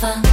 [0.00, 0.29] sofa.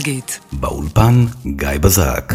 [0.00, 0.40] נוסטלגית.
[0.52, 2.32] באולפן גיא בזק.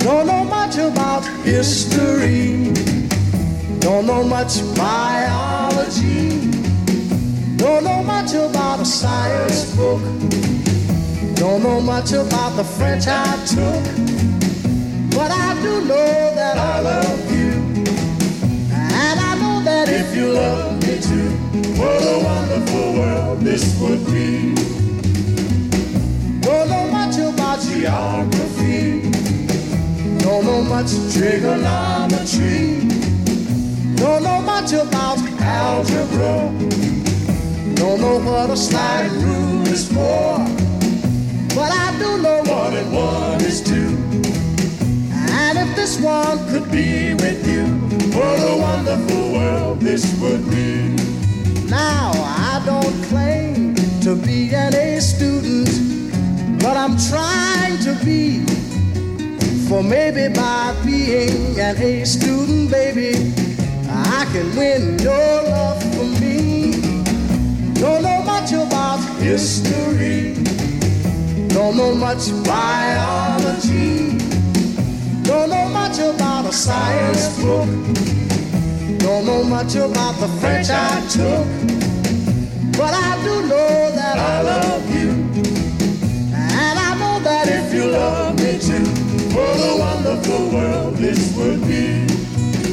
[0.00, 2.44] Don't know much about history.
[3.84, 6.24] Don't know much biology.
[7.62, 10.02] Don't know much about a science book.
[11.40, 13.84] Don't know much about the French I took.
[15.16, 17.52] But I do know that I love you.
[19.02, 21.29] And I know that if you love me too,
[21.79, 24.53] what a wonderful world this would be.
[26.41, 29.01] Don't know much about geography.
[30.19, 32.87] Don't know much trigonometry.
[33.95, 36.51] Don't know much about algebra.
[37.75, 40.37] Don't know what a slide rule is for.
[41.55, 44.08] But I do know one and one is two.
[45.69, 47.65] If this one could be with you,
[48.17, 50.95] what a wonderful world this would be.
[51.69, 55.69] Now, I don't claim to be an A student,
[56.59, 58.43] but I'm trying to be.
[59.67, 63.31] For maybe by being an A student, baby,
[63.87, 66.81] I can win your love for me.
[67.75, 70.33] Don't know much about history,
[71.49, 73.68] don't know much biology,
[76.49, 77.67] a science book.
[78.97, 81.45] Don't know much about the French I took,
[82.75, 85.09] but I do know that I love you.
[86.33, 88.83] And I know that if you love me too,
[89.35, 92.07] what a wonderful world this would be.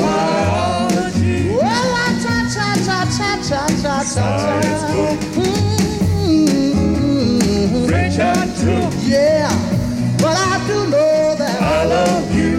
[0.00, 1.38] Biology.
[1.50, 4.02] Well, la ta ta ta ta ta ta ta.
[4.04, 5.18] Science book.
[5.20, 5.63] Mm-hmm.
[8.18, 8.92] I took.
[9.16, 9.50] Yeah,
[10.22, 12.54] but I do know that I love you.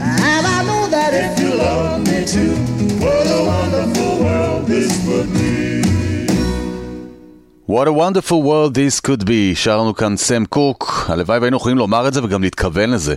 [0.00, 2.54] And I know that if you love me too,
[3.02, 5.48] what a wonderful world this would be.
[7.74, 11.78] What a wonderful world this could be, שר לנו כאן סם קוק, הלוואי והיינו יכולים
[11.78, 13.14] לומר את זה וגם להתכוון לזה.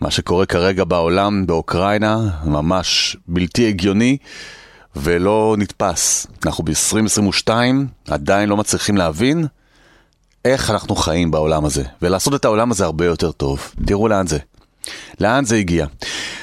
[0.00, 4.16] מה שקורה כרגע בעולם, באוקראינה, ממש בלתי הגיוני
[4.96, 6.26] ולא נתפס.
[6.46, 7.50] אנחנו ב-2022,
[8.08, 9.46] עדיין לא מצליחים להבין
[10.44, 13.72] איך אנחנו חיים בעולם הזה, ולעשות את העולם הזה הרבה יותר טוב.
[13.86, 14.38] תראו לאן זה.
[15.20, 15.86] לאן זה הגיע.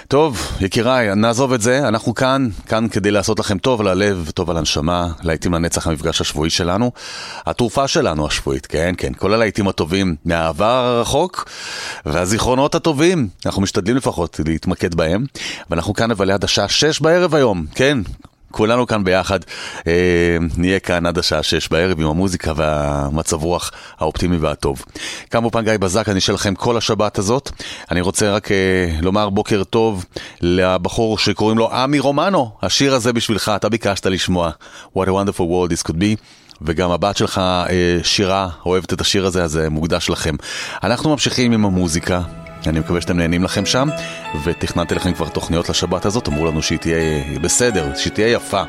[0.08, 4.50] טוב, יקיריי, נעזוב את זה, אנחנו כאן, כאן כדי לעשות לכם טוב על הלב, טוב
[4.50, 6.92] על הנשמה, להיטים לנצח המפגש השבועי שלנו.
[7.46, 11.50] התרופה שלנו השבועית, כן, כן, כל הלהיטים הטובים מהעבר הרחוק
[12.06, 15.26] והזיכרונות הטובים, אנחנו משתדלים לפחות להתמקד בהם,
[15.70, 17.98] ואנחנו כאן אבל עד השעה שש בערב היום, כן,
[18.52, 19.40] כולנו כאן ביחד,
[19.88, 24.84] אה, נהיה כאן עד השעה שש בערב עם המוזיקה והמצב רוח האופטימי והטוב.
[25.32, 27.52] כאן באופן גיא בזק, אני אשאל לכם כל השבת הזאת.
[27.92, 28.58] אני רוצה רק אה,
[29.02, 30.06] לומר בוקר טוב
[30.42, 32.52] לבחור שקוראים לו עמי רומנו.
[32.62, 34.52] השיר הזה בשבילך, אתה ביקשת לשמוע.
[34.96, 36.16] What a wonderful world this could be.
[36.62, 40.36] וגם הבת שלך אה, שירה אוהבת את השיר הזה, אז זה מוקדש לכם.
[40.84, 42.22] אנחנו ממשיכים עם המוזיקה.
[42.68, 43.90] אני מקווה שאתם נהנים לכם שם,
[44.44, 48.64] ותכננתי לכם כבר תוכניות לשבת הזאת, אמרו לנו שהיא תהיה בסדר, שהיא תהיה יפה.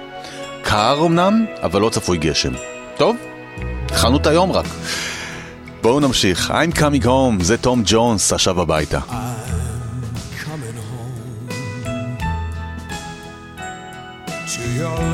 [0.62, 2.52] קר אמנם, אבל לא צפוי גשם.
[2.96, 3.16] טוב,
[3.84, 4.66] התחלנו את היום רק.
[5.82, 6.50] בואו נמשיך.
[6.50, 9.00] I'm coming home, זה תום ג'ונס, עכשיו הביתה.
[14.80, 15.09] your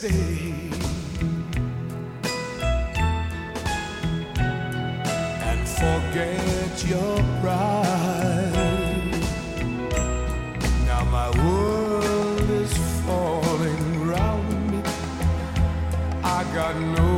[0.00, 0.54] stay.
[5.48, 8.54] And forget your pride.
[10.86, 12.72] Now my world is
[13.04, 14.82] falling round me.
[16.24, 17.09] I got no.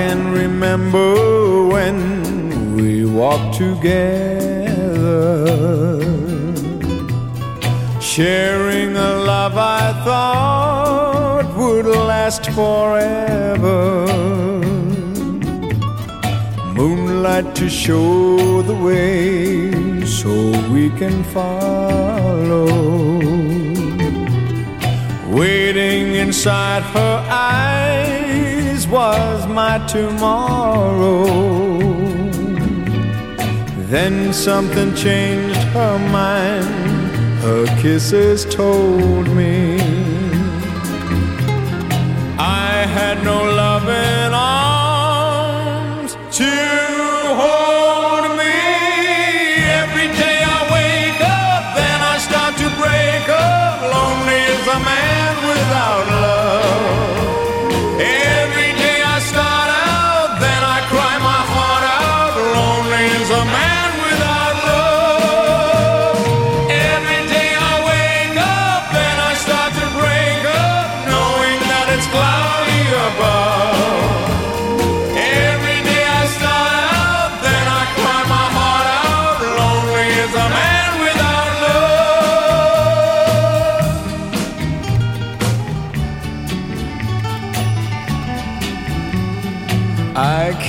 [0.00, 1.08] can remember
[1.74, 1.96] when
[2.76, 4.00] we walked together,
[8.00, 13.82] sharing a love I thought would last forever.
[16.78, 19.04] Moonlight to show the way
[20.20, 20.32] so
[20.74, 22.68] we can follow.
[25.40, 28.19] Waiting inside her eyes
[28.90, 31.24] was my tomorrow.
[33.86, 36.66] Then something changed her mind,
[37.42, 39.99] her kisses told me.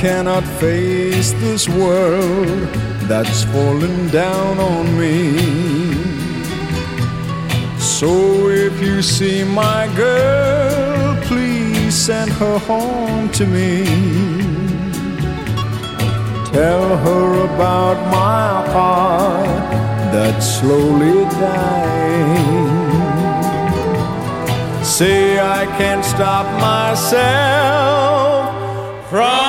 [0.01, 2.67] cannot face this world
[3.08, 5.38] that's fallen down on me.
[7.77, 13.86] So if you see my girl, please send her home to me.
[16.51, 19.72] Tell her about my heart
[20.12, 22.74] that's slowly dying.
[24.84, 27.22] Say I can't stop myself
[29.08, 29.41] from.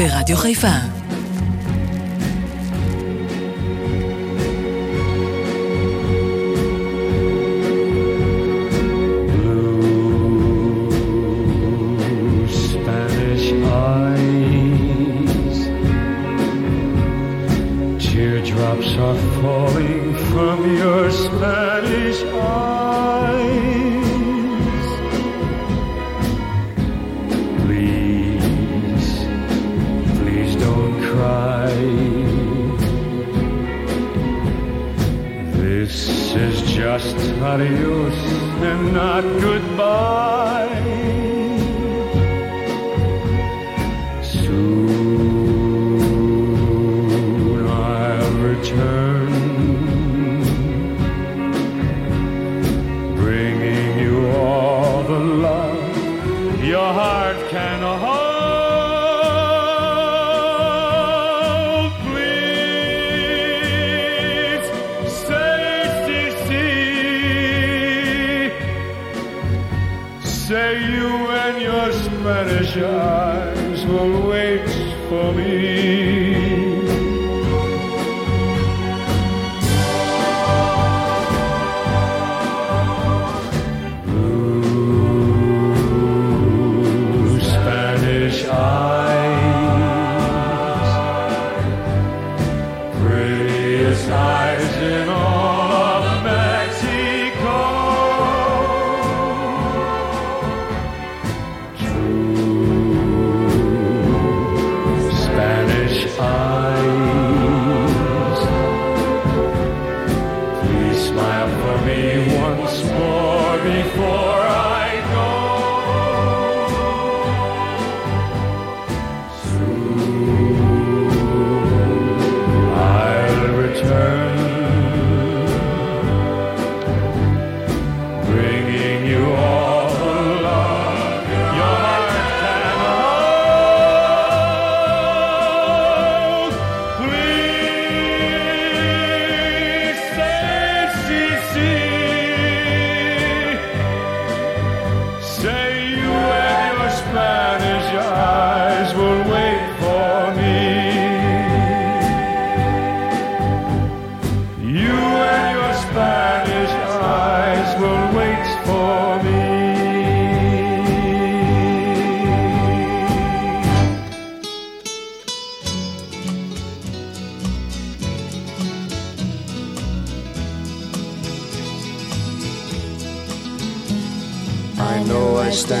[0.00, 0.99] ברדיו חיפה.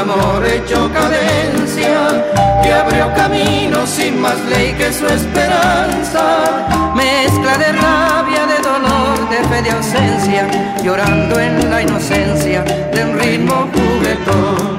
[0.00, 2.24] Amor hecho cadencia,
[2.62, 6.22] que abrió camino sin más ley que su esperanza,
[6.94, 10.46] mezcla de rabia, de dolor, de fe, de ausencia,
[10.82, 14.78] llorando en la inocencia de un ritmo juguetón.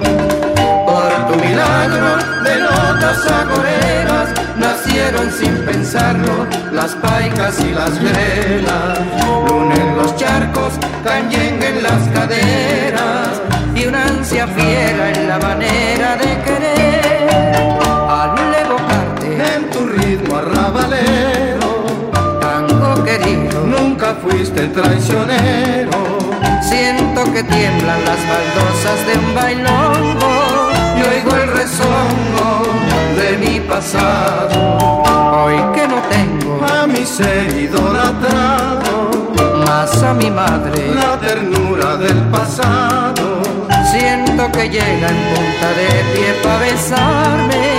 [0.86, 9.00] Por tu milagro de notas agoreras nacieron sin pensarlo las paicas y las grelas.
[9.48, 10.74] Luna en los charcos,
[11.04, 12.79] cañengue en las caderas y
[14.48, 17.30] fiera en la manera de querer.
[18.10, 21.86] Al evocarte en tu ritmo arrabalero,
[22.40, 26.20] tango querido, nunca fuiste traicionero.
[26.62, 32.64] Siento que tiemblan las baldosas de un bailongo y oigo el rezongo
[33.18, 35.04] de mi pasado.
[35.44, 39.10] Hoy que no tengo a mi ser idolatrado,
[39.66, 43.09] más a mi madre la ternura del pasado.
[44.40, 47.78] Que llega en punta de pie para besarme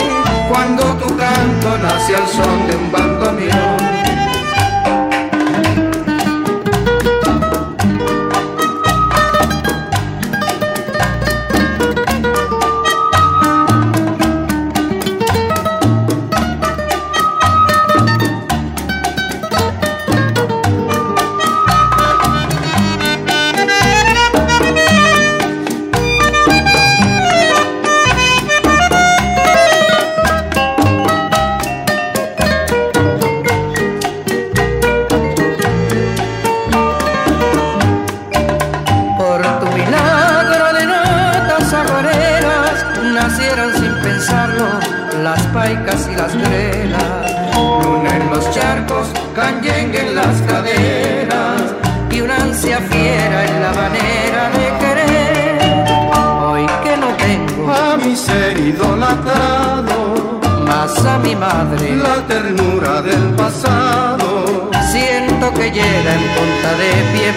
[0.48, 3.89] cuando tu canto nace al son de un bandoneón.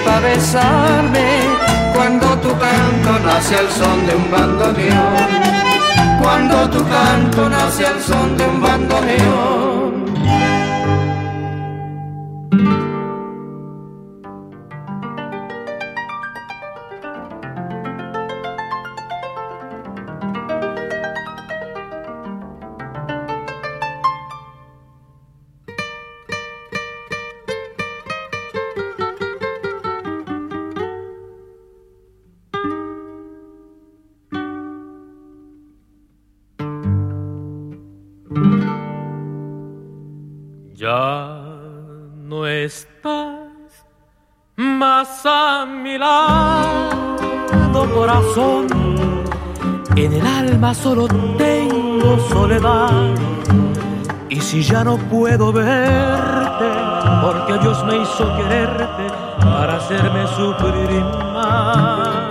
[0.05, 1.41] Para besarme
[1.93, 5.43] cuando tu canto nace al son de un bandoneón.
[6.21, 9.72] Cuando tu canto nace al son de un bandoneón.
[50.63, 53.13] Alma solo tengo soledad.
[54.29, 56.69] Y si ya no puedo verte,
[57.21, 59.07] porque Dios me hizo quererte
[59.39, 62.29] para hacerme sufrir más.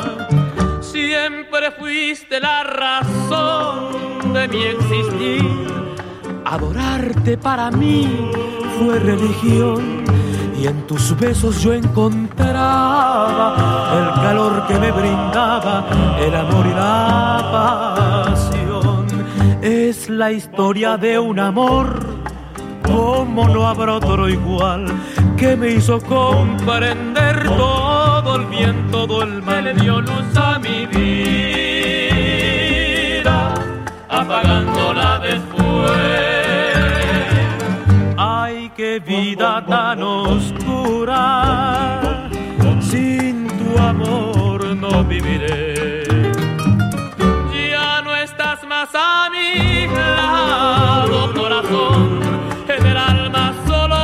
[0.81, 5.45] Siempre fuiste la razón de mi existir.
[6.45, 8.31] Adorarte para mí
[8.79, 10.05] fue religión
[10.59, 13.55] y en tus besos yo encontraba
[13.99, 15.85] el calor que me brindaba
[16.19, 18.12] el amor y la pasión.
[19.63, 22.05] Es la historia de un amor
[22.83, 24.87] como no habrá otro igual
[25.37, 29.63] que me hizo comprender todo el bien, todo el mal.
[29.63, 31.95] Le dio luz a mi vida,
[34.09, 35.93] apagándola después.
[38.19, 41.21] Ay, qué vida tan oscura,
[42.81, 45.72] sin tu amor no viviré.
[48.83, 52.21] Estás mi lado, corazón.
[52.69, 53.97] En el alma solo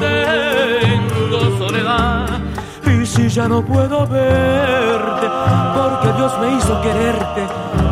[0.00, 2.40] tengo soledad.
[2.84, 5.28] Y si ya no puedo verte,
[5.74, 7.46] porque Dios me hizo quererte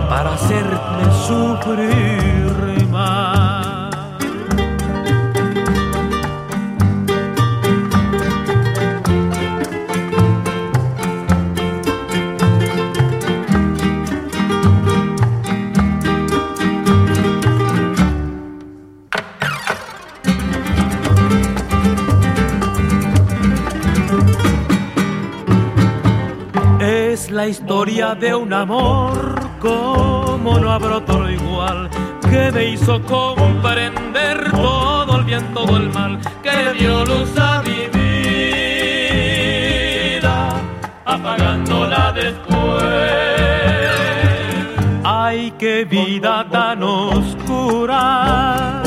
[0.09, 3.44] para hacerme sufrir más.
[27.45, 31.91] La historia de un amor como no habrá otro igual
[32.23, 37.63] que me hizo comprender todo el bien, todo el mal que le dio luz a
[37.63, 37.75] mi
[41.23, 42.83] pagándola después.
[45.05, 48.83] Ay, qué vida tan oscura,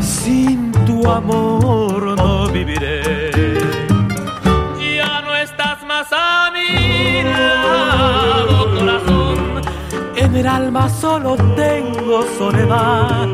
[0.00, 3.19] sin tu amor no viviré.
[10.56, 13.28] Alma solo tengo soledad.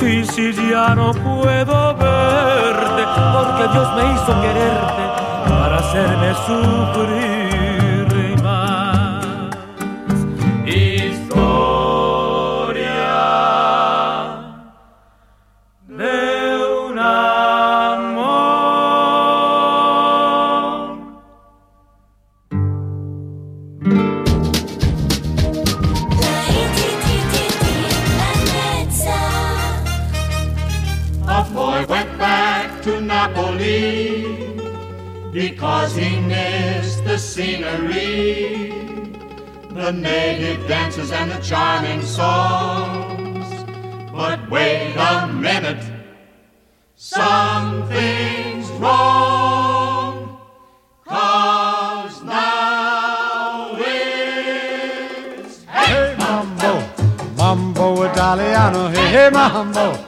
[0.00, 3.02] Y si ya no puedo verte,
[3.34, 5.04] porque Dios me hizo quererte
[5.48, 7.43] para hacerme sufrir
[39.84, 43.46] the native dances and the charming songs.
[44.10, 45.84] But wait a minute,
[46.96, 50.38] something's wrong.
[51.04, 56.82] Cause now it's Hey mambo,
[57.36, 59.98] mambo Italiano, hey, hey mambo,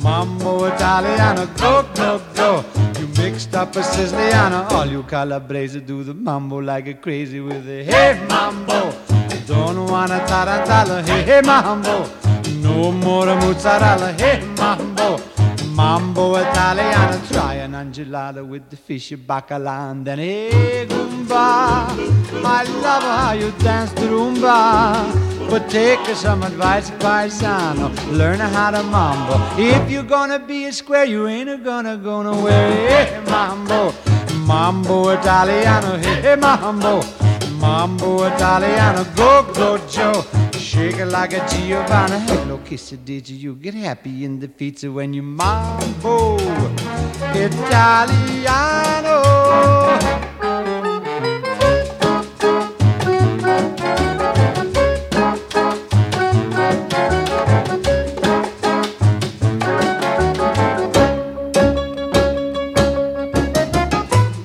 [0.00, 2.64] mambo Italiano, go, go, go.
[3.00, 7.68] You mixed up a Siciliano, all you Calabrese do the mambo like a crazy with
[7.68, 9.03] a hey mambo.
[9.46, 12.08] Don't wanna tarantella, hey, hey mambo.
[12.62, 15.20] No more mozzarella, hey mambo.
[15.74, 21.88] Mambo Italiano, try an enchilada with the fish bacala and then hey Goomba.
[22.44, 25.50] I love how you dance the rumba.
[25.50, 27.90] But take some advice, paisano.
[28.16, 29.34] Learn how to mambo.
[29.60, 32.88] If you're gonna be a square, you ain't gonna go nowhere.
[32.88, 33.92] Hey, mambo,
[34.46, 35.98] mambo Italiano.
[35.98, 37.02] Hey, mambo,
[37.64, 39.06] mambo Italiano.
[39.14, 40.22] Go, go, Joe.
[40.52, 42.18] Shake it like a Giovanna.
[42.20, 43.54] Hello, kiss it, did you?
[43.54, 46.36] Get happy in the pizza when you mambo
[47.32, 49.22] Italiano.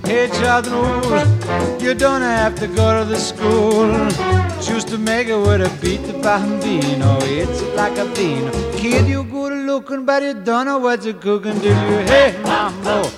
[0.05, 1.38] Hey, Chadru,
[1.81, 3.89] you don't have to go to the school.
[4.61, 7.17] Choose to make it with a beat the bambino.
[7.21, 8.51] It's like a bean.
[8.77, 11.99] Kid, you good looking, but you don't know what you're cooking, do you?
[12.07, 13.09] Hey, mambo,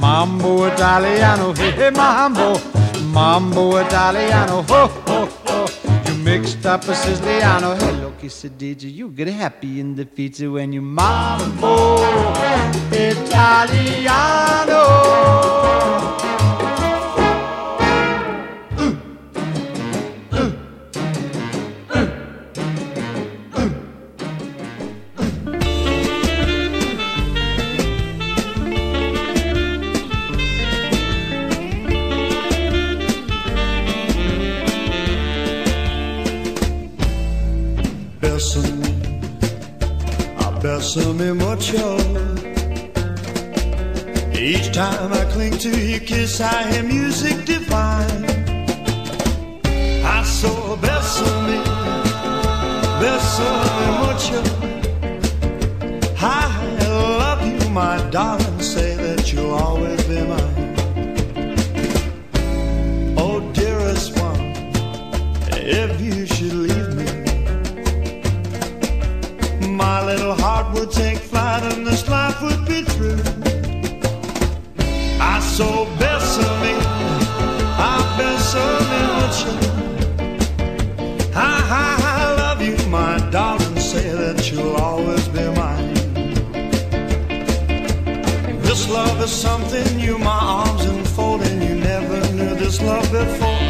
[0.00, 1.52] mambo Italiano.
[1.54, 2.58] Hey, hey, mambo,
[3.12, 4.62] mambo Italiano.
[4.62, 5.66] Ho, ho, ho.
[6.06, 7.74] You mixed up a Siciliano.
[7.76, 8.90] Hello, quesadilla.
[8.90, 11.98] You get happy in the feature when you mambo
[12.92, 14.76] Italiano.
[44.38, 48.24] Each time I cling to your kiss, I hear music divine.
[50.04, 51.58] I saw a bésame,
[53.00, 54.40] bésame mucho.
[56.18, 56.46] I
[57.18, 58.60] love you, my darling.
[58.60, 60.74] Say that you'll always be mine.
[63.18, 64.54] Oh, dearest one,
[65.50, 67.06] if you should leave me.
[69.68, 71.25] My little heart would take
[72.46, 73.22] would be through.
[75.32, 76.74] I so bésame,
[77.90, 79.52] I bésame mucho.
[81.34, 81.50] I,
[81.84, 81.88] I,
[82.20, 83.76] I love you, my darling.
[83.78, 85.94] Say that you'll always be mine.
[88.68, 91.58] This love is something new, my arms enfolding.
[91.68, 93.60] You never knew this love before.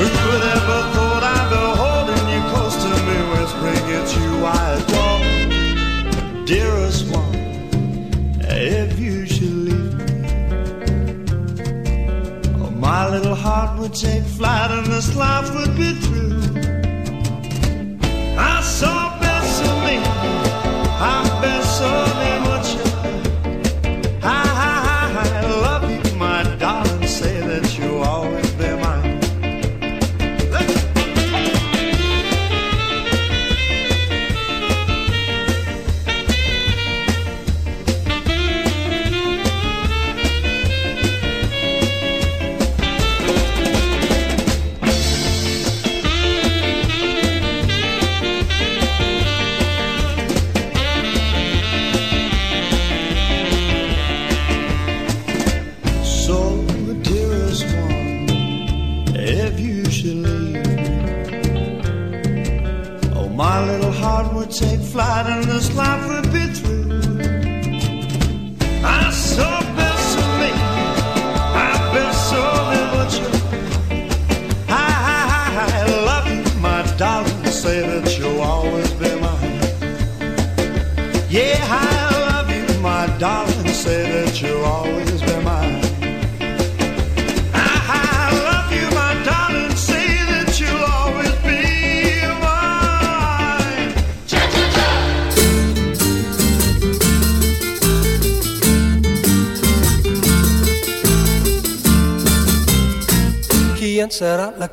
[0.00, 4.58] Who would ever thought I'd be holding you close to me, whispering it's you I
[4.78, 7.27] adore, dearest one.
[8.60, 10.04] If you should leave me,
[12.60, 16.27] oh, my little heart would take flight and this life would be through.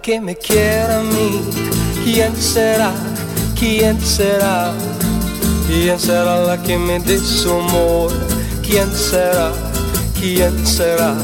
[0.06, 1.42] Que me quiera a mí?
[2.04, 2.92] ¿Quién será?
[3.60, 4.72] ¿Quién será?
[5.68, 8.12] ¿Quién será la que me dé su amor?
[8.62, 9.52] ¿Quién será?
[10.20, 11.16] ¿Quién será?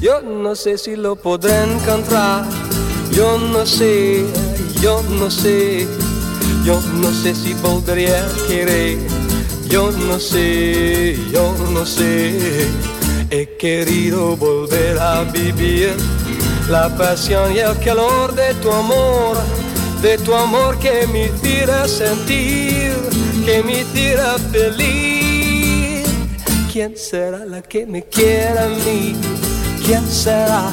[0.00, 2.44] Yo no sé si lo podré encontrar.
[3.10, 4.26] Yo no sé,
[4.80, 5.88] yo no sé.
[6.64, 8.98] Yo no sé si volveré a querer.
[9.68, 12.68] Yo no sé, yo no sé.
[13.30, 15.96] He querido volver a vivir
[16.72, 19.36] la pasión y el calor de tu amor,
[20.00, 22.94] de tu amor que me hiciera sentir,
[23.44, 26.08] que me hiciera feliz.
[26.72, 29.14] ¿Quién será la que me quiera a mí?
[29.84, 30.70] ¿Quién será?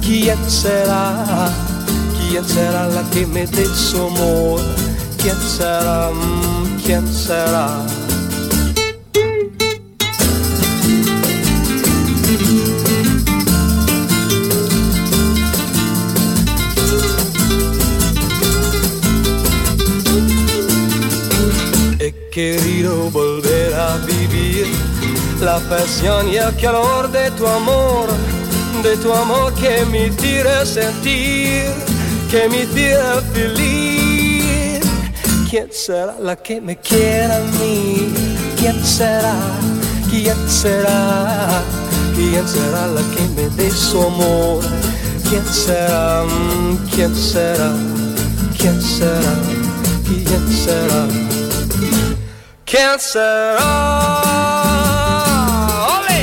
[0.00, 1.50] ¿Quién será?
[2.30, 4.62] ¿Quién será la que me dé su amor?
[5.20, 6.10] ¿Quién será?
[6.10, 7.84] Mm, ¿Quién será?
[22.34, 24.66] Querido volver a vivir
[25.40, 28.08] la pasión y el calor de tu amor,
[28.82, 31.62] de tu amor que me hiciera sentir,
[32.28, 34.82] que me hiciera feliz.
[35.48, 38.12] ¿Quién será la que me quiera a mí?
[38.58, 39.36] ¿Quién será?
[40.10, 41.62] ¿Quién será?
[42.16, 44.60] ¿Quién será la que me dé su amor?
[45.28, 46.24] ¿Quién será?
[46.92, 47.72] ¿Quién será?
[48.58, 49.34] ¿Quién será?
[50.04, 51.23] ¿Quién será?
[52.74, 53.56] cancer.
[53.58, 53.64] Oh,
[55.94, 56.20] ole.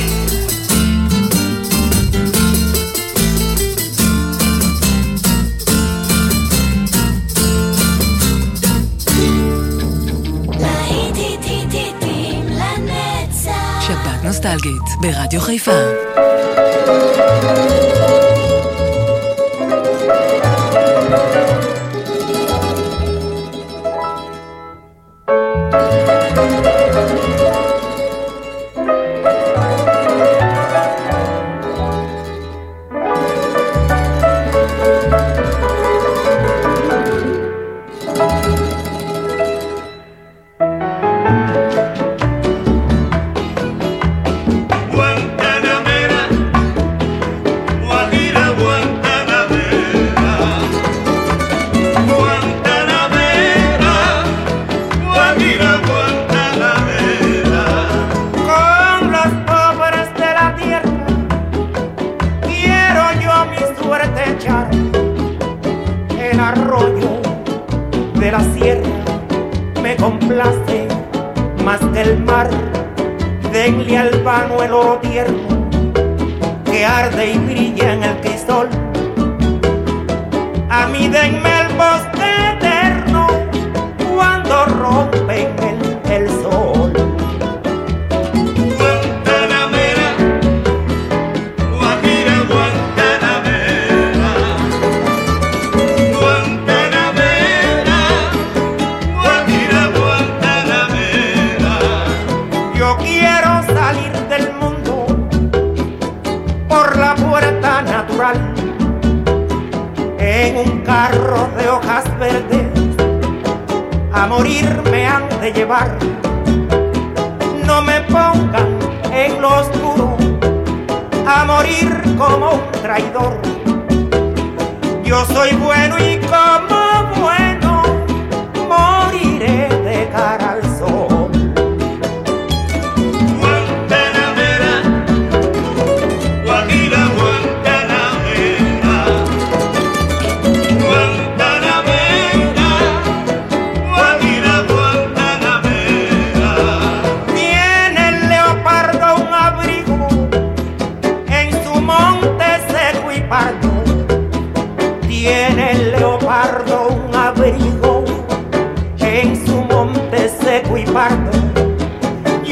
[13.80, 15.72] שבת נוסטלגית ברדיו חיפה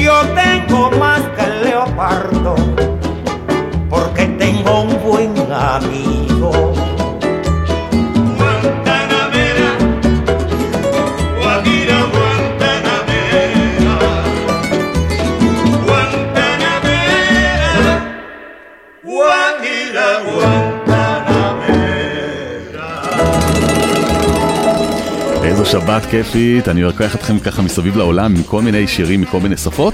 [0.03, 2.55] Yo tengo más que el leopardo,
[3.87, 6.10] porque tengo un buen amigo.
[26.09, 29.93] כיפית, אני לוקח אתכם ככה מסביב לעולם עם כל מיני שירים מכל מיני שפות.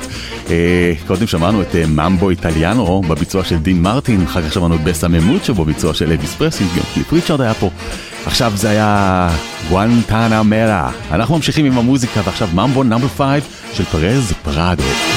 [0.50, 4.84] אה, קודם שמענו את אה, ממבו איטליאנו בביצוע של דין מרטין, אחר כך שמענו את
[4.84, 7.70] בסה ממוצ'ו בביצוע של אביס פרסי, גם קליפ ריצ'רד היה פה.
[8.26, 9.30] עכשיו זה היה
[9.70, 10.92] גואנטנה מרה.
[11.12, 15.17] אנחנו ממשיכים עם המוזיקה ועכשיו ממבו נאמבר 5 של פרז פרדו.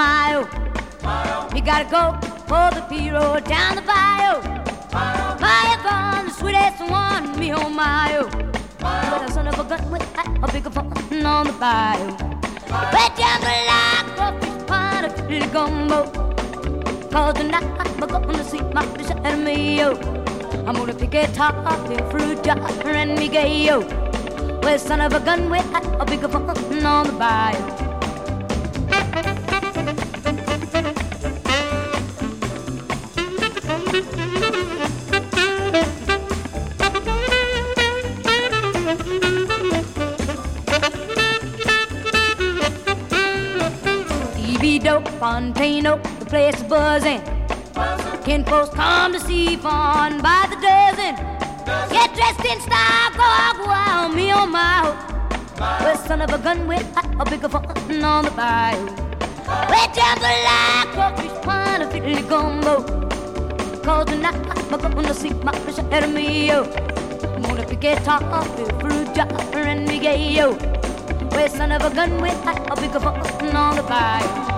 [0.00, 0.48] My own.
[1.52, 2.02] Me gotta go
[2.48, 4.36] for the P-road down the bayou.
[5.44, 8.30] My gone, the sweetest one, me on my own.
[8.78, 10.06] But a son of a gun with
[10.44, 12.08] a bigger fun on the bayou.
[12.94, 16.00] Wet down the line, crawfish pot of chili gumbo.
[17.12, 18.84] Cause tonight I'm gonna see my
[19.36, 19.88] me, yo.
[20.66, 23.80] I'm gonna pick a top, a fruit jar, and me gay, yo.
[24.62, 25.68] Well, son of a gun with
[26.02, 27.89] a bigger fun on the bayou.
[49.50, 51.14] See fun by the dozen.
[51.94, 54.96] Get dressed in style, go out wild, me on my own.
[55.58, 56.86] Well, son of a gun with
[57.18, 58.86] a bigger fun on the bayou.
[59.70, 62.74] We're jambalaya, crawfish, pine, a fiddly gumbo.
[63.82, 64.38] Cause tonight
[64.84, 66.62] I'm gonna see my fish ahead of me, yo.
[67.34, 68.40] I'm gonna pick a top, a
[68.80, 70.52] fruit jar, and me gay, yo.
[71.32, 74.49] Well, son of a gun with a bigger fun on the bayou.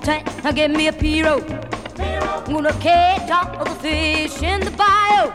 [0.00, 0.22] From.
[0.44, 1.40] Now give me a Piro.
[1.98, 5.30] I'm gonna catch all the fish in the bayou.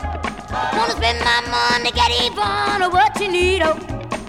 [0.76, 3.74] Wanna spend my money, get even or what you need, oh.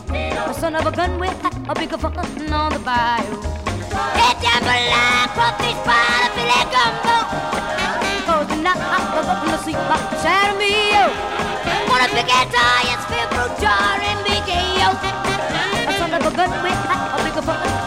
[0.07, 1.33] The son of a gun with
[1.69, 3.35] a bigger fun on the bayou.
[4.17, 7.17] Get jambalaya, crawfish pie, a filet gumbo.
[8.25, 9.97] Cause tonight I'm gonna see my
[10.95, 11.11] oh.
[11.89, 14.19] Wanna pick a tie spill fruit jar and
[14.77, 14.89] yo.
[15.85, 17.78] The son of a gun with a bigger fun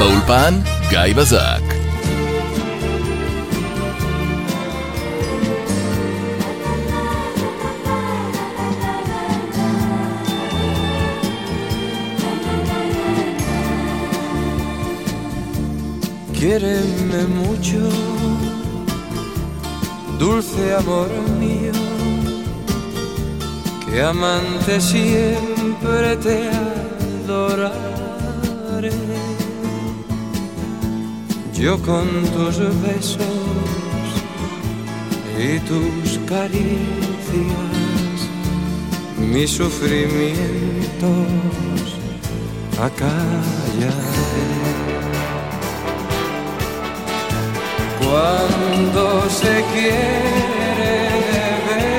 [0.00, 0.54] באולפן
[0.88, 1.62] גיא בזק.
[16.42, 17.84] Quiereme mucho,
[20.20, 21.10] dulce amor
[21.42, 21.76] mío,
[23.84, 27.89] que amante siempre te adoraré.
[31.60, 33.18] Yo con tus besos
[35.38, 36.70] y tus caricias,
[39.18, 40.38] mis sufrimientos
[42.78, 43.90] acallaré.
[47.98, 51.10] Cuando se quiere
[51.68, 51.90] de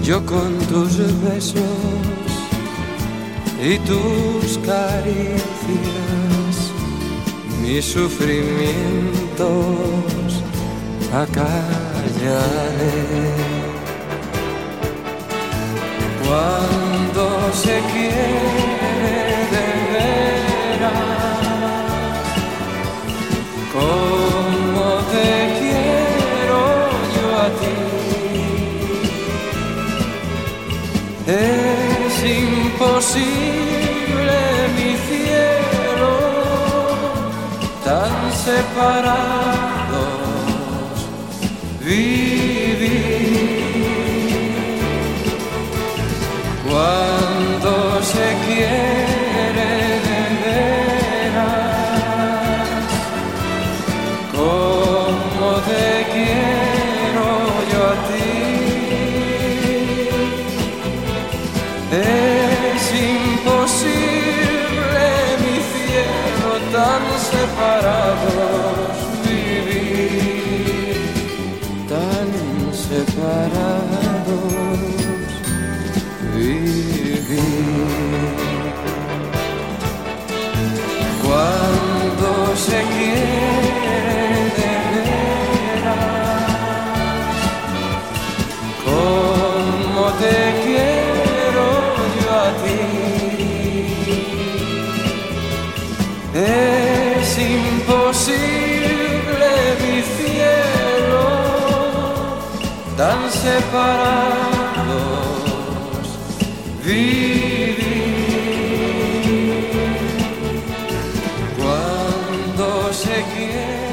[0.07, 1.61] Yo con tus besos
[3.61, 6.26] y tus caricias
[7.67, 10.41] mis sufrimientos
[11.13, 11.69] acallaré.
[16.23, 21.05] Cuando se quiere de veras,
[23.73, 26.61] como te quiero
[27.15, 27.77] yo a ti,
[31.27, 33.46] es imposible.
[38.47, 40.07] separados
[41.81, 42.77] vivir
[46.65, 49.06] cuando se quiere.
[103.47, 104.87] separados
[106.83, 107.77] vivir
[111.57, 113.86] cuando se quiere.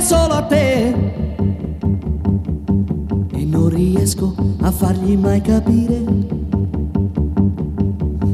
[0.00, 0.94] Solo a te.
[3.32, 6.02] E non riesco a fargli mai capire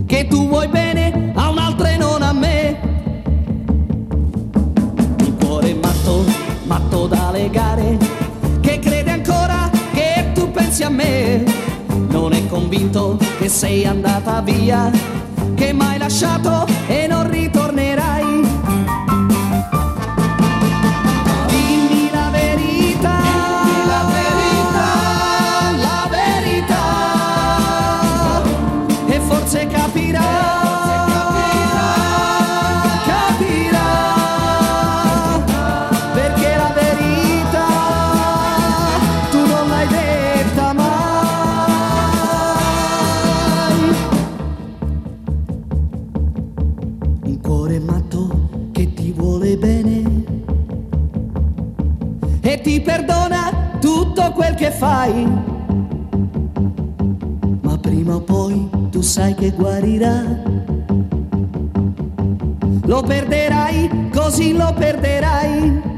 [0.07, 2.79] che tu vuoi bene a un'altra e non a me.
[5.21, 6.25] Un cuore matto,
[6.67, 7.99] matto da legare,
[8.61, 11.45] che crede ancora che tu pensi a me.
[12.09, 14.91] Non è convinto che sei andata via,
[15.55, 17.16] che m'hai lasciato e non
[54.79, 55.27] fai.
[57.63, 60.23] Ma prima o poi tu sai che guarirà.
[62.85, 65.96] Lo perderai, così lo perderai.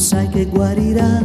[0.00, 1.22] Sai che guarirà.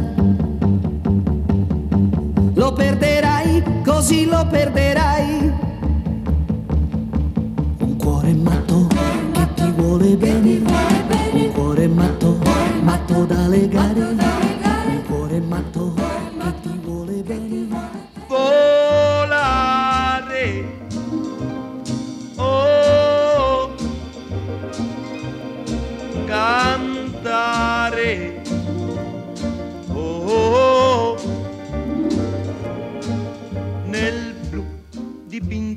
[2.52, 5.52] Lo perderai, così lo perderai.
[7.78, 8.86] Un cuore matto
[9.32, 10.60] che ti vuole bene.
[11.32, 12.38] Un cuore matto,
[12.82, 14.00] matto da legare.
[14.00, 17.66] Un cuore matto che ti vuole bene.
[18.28, 19.64] volare.
[22.36, 23.74] Oh,
[26.26, 27.64] cantare.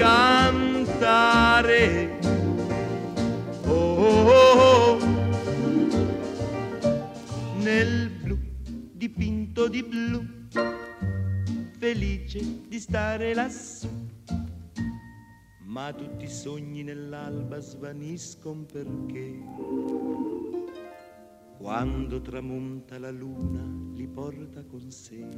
[0.00, 1.82] Cantare.
[3.66, 4.98] Oh, oh, oh
[7.58, 8.38] nel blu
[8.92, 10.24] dipinto di blu,
[11.78, 13.88] felice di stare lassù.
[15.64, 19.38] Ma tutti i sogni nell'alba svaniscono perché
[21.58, 23.62] quando tramonta la luna
[23.94, 25.28] li porta con sé.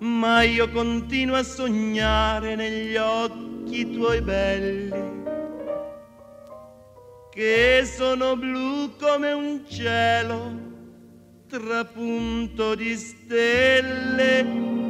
[0.00, 5.18] Ma io continuo a sognare negli occhi tuoi belli
[7.30, 10.68] che sono blu come un cielo
[11.48, 14.89] trapunto di stelle.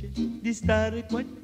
[0.00, 1.39] felice di stare qua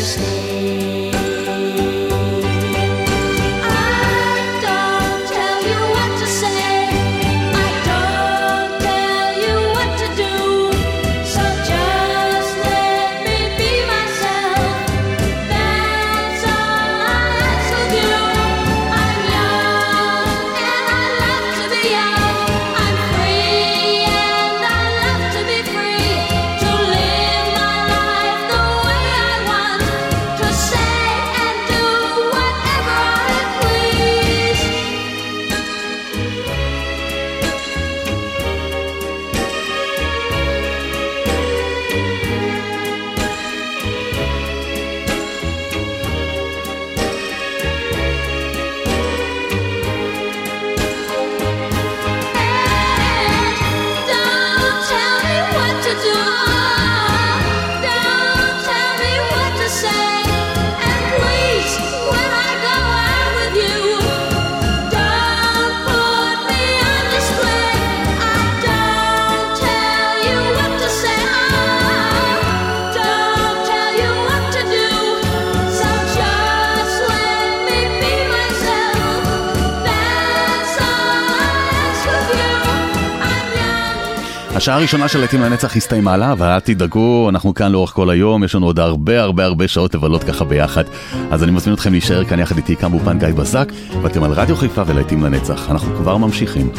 [0.00, 0.39] never
[84.54, 88.44] השעה הראשונה של להיטים לנצח הסתיימה לה, אבל אל תדאגו, אנחנו כאן לאורך כל היום,
[88.44, 90.84] יש לנו עוד הרבה הרבה הרבה שעות לבלות ככה ביחד.
[91.30, 93.72] אז אני מזמין אתכם להישאר כאן יחד איתי כאן באופן גיא בזק,
[94.02, 95.70] ואתם על רדיו חיפה ולהיטים לנצח.
[95.70, 96.70] אנחנו כבר ממשיכים.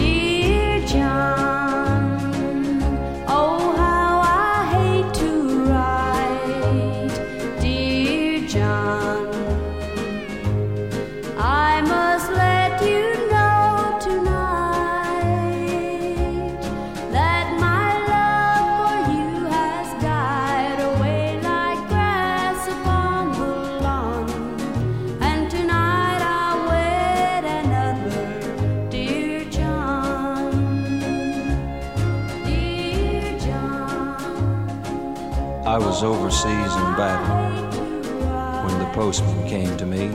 [39.11, 40.07] Postman came to me.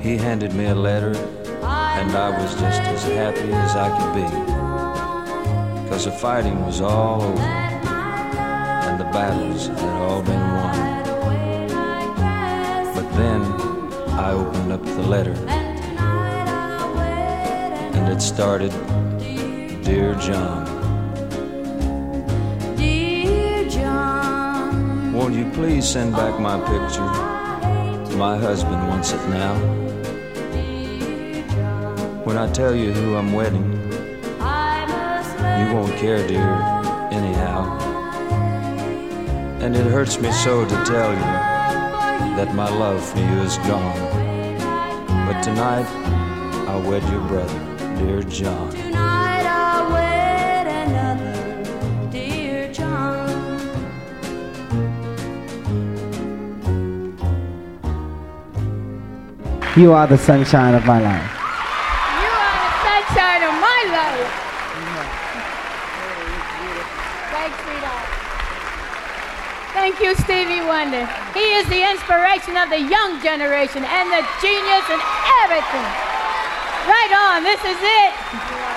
[0.00, 1.12] He handed me a letter,
[1.98, 4.28] and I was just as happy as I could be.
[5.82, 10.78] Because the fighting was all over, and the battles had all been won.
[12.94, 13.42] But then
[14.10, 15.34] I opened up the letter,
[17.96, 18.72] and it started
[19.82, 20.67] Dear John.
[25.28, 27.04] Won't you please send back my picture?
[28.16, 29.58] My husband wants it now.
[32.24, 33.70] When I tell you who I'm wedding,
[35.58, 36.48] you won't care, dear,
[37.12, 37.78] anyhow.
[39.60, 41.28] And it hurts me so to tell you
[42.38, 44.56] that my love for you is gone.
[45.26, 45.84] But tonight,
[46.70, 48.87] I'll wed your brother, dear John.
[59.76, 61.30] You are the sunshine of my life.
[62.18, 64.32] You are the sunshine of my life.
[67.30, 68.08] Thanks, sweetheart.
[69.76, 71.06] Thank you, Stevie Wonder.
[71.34, 75.02] He is the inspiration of the young generation and the genius and
[75.44, 75.88] everything.
[76.88, 78.67] Right on, this is it.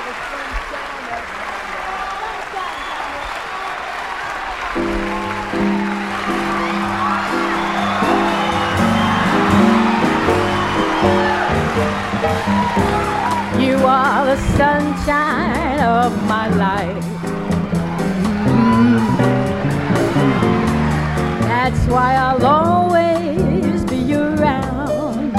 [14.32, 17.04] The sunshine of my life.
[21.50, 25.34] That's why I'll always be around.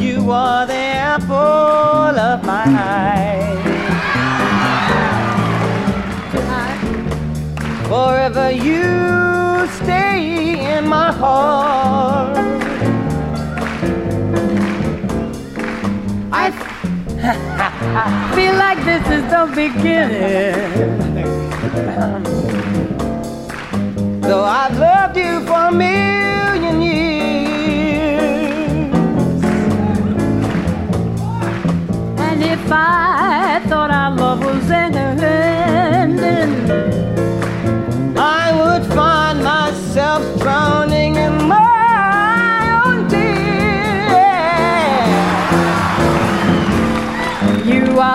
[0.00, 3.52] You are the apple of my eye.
[7.90, 12.65] Forever you stay in my heart.
[18.34, 20.54] Feel like this is the beginning.
[24.20, 27.06] Though I've loved you for a million years.
[32.18, 35.30] And if I thought our love was ending,
[38.18, 41.75] I would find myself drowning in my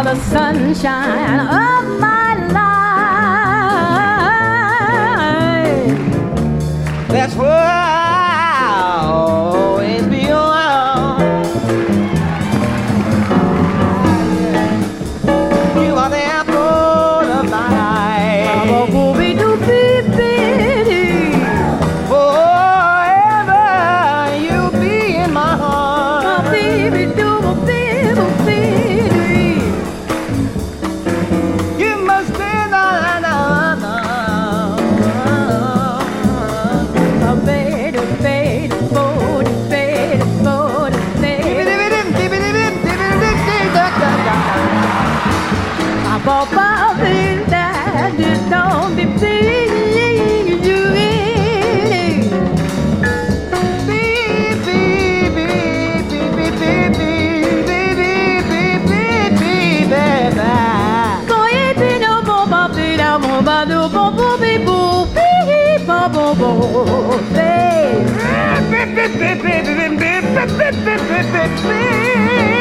[0.02, 2.68] are the sunshine of my life.
[7.08, 8.01] That's why
[70.62, 72.61] You